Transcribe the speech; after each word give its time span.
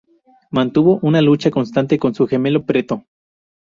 Mantuvo 0.49 0.97
una 1.03 1.21
lucha 1.21 1.51
constante 1.51 1.99
con 1.99 2.15
su 2.15 2.25
gemelo 2.25 2.65
Preto. 2.65 3.05